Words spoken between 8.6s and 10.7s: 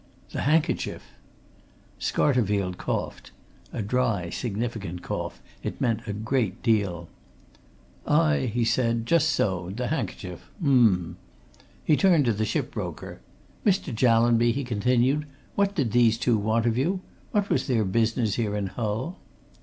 said. "Just so the handkerchief!